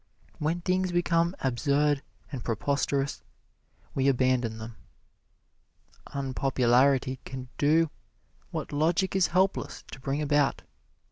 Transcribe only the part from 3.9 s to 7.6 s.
we abandon them. Unpopularity can